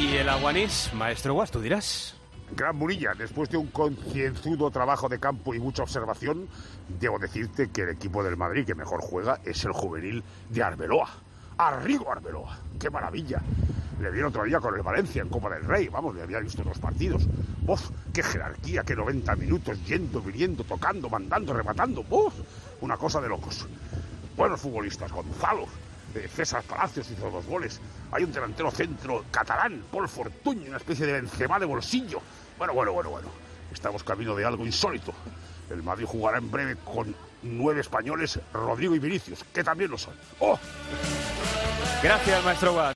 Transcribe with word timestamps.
Y 0.00 0.16
el 0.16 0.30
Aguanís, 0.30 0.90
maestro 0.94 1.34
Guas, 1.34 1.50
tú 1.50 1.60
dirás. 1.60 2.14
Gran 2.56 2.74
Murilla, 2.74 3.12
después 3.12 3.50
de 3.50 3.58
un 3.58 3.66
concienzudo 3.66 4.70
trabajo 4.70 5.10
de 5.10 5.20
campo 5.20 5.54
y 5.54 5.60
mucha 5.60 5.82
observación, 5.82 6.48
debo 6.98 7.18
decirte 7.18 7.68
que 7.68 7.82
el 7.82 7.90
equipo 7.90 8.24
del 8.24 8.38
Madrid 8.38 8.64
que 8.64 8.74
mejor 8.74 9.02
juega 9.02 9.40
es 9.44 9.62
el 9.66 9.72
juvenil 9.72 10.24
de 10.48 10.62
Arbeloa. 10.62 11.10
Arrigo 11.58 12.10
Arbeloa, 12.10 12.60
qué 12.78 12.88
maravilla. 12.88 13.42
Le 14.00 14.10
vi 14.10 14.20
el 14.20 14.24
otro 14.24 14.44
día 14.44 14.58
con 14.58 14.74
el 14.74 14.80
Valencia 14.80 15.20
en 15.20 15.28
Copa 15.28 15.50
del 15.50 15.64
Rey, 15.64 15.88
vamos, 15.88 16.14
le 16.14 16.22
había 16.22 16.40
visto 16.40 16.62
dos 16.62 16.78
partidos. 16.78 17.28
¡Uf! 17.66 17.90
¡Qué 18.14 18.22
jerarquía! 18.22 18.82
¡Qué 18.82 18.96
90 18.96 19.36
minutos 19.36 19.84
yendo, 19.84 20.22
viniendo, 20.22 20.64
tocando, 20.64 21.10
mandando, 21.10 21.52
rematando! 21.52 22.02
¡Uf! 22.08 22.32
Una 22.80 22.96
cosa 22.96 23.20
de 23.20 23.28
locos. 23.28 23.68
Buenos 24.34 24.62
futbolistas, 24.62 25.12
Gonzalo, 25.12 25.66
eh, 26.14 26.28
César 26.28 26.62
Palacios 26.62 27.10
hizo 27.10 27.30
dos 27.30 27.46
goles. 27.46 27.80
Hay 28.12 28.24
un 28.24 28.32
delantero 28.32 28.70
centro 28.70 29.24
catalán, 29.30 29.84
Paul 29.90 30.08
Fortuño, 30.08 30.68
una 30.68 30.76
especie 30.76 31.06
de 31.06 31.12
Benzema 31.12 31.58
de 31.58 31.66
bolsillo. 31.66 32.20
Bueno, 32.58 32.74
bueno, 32.74 32.92
bueno, 32.92 33.10
bueno. 33.10 33.28
Estamos 33.72 34.02
camino 34.02 34.34
de 34.34 34.44
algo 34.44 34.66
insólito. 34.66 35.14
El 35.70 35.82
Madrid 35.82 36.06
jugará 36.06 36.38
en 36.38 36.50
breve 36.50 36.76
con 36.84 37.14
nueve 37.42 37.80
españoles, 37.80 38.40
Rodrigo 38.52 38.94
y 38.94 38.98
Vinicius, 38.98 39.44
que 39.52 39.62
también 39.62 39.90
lo 39.90 39.98
son. 39.98 40.14
¡Oh! 40.40 40.58
Gracias, 42.02 42.44
maestro 42.44 42.72
Guas. 42.72 42.88